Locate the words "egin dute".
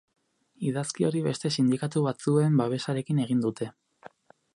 3.27-3.69